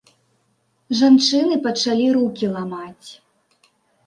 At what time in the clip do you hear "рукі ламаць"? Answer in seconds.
2.17-3.09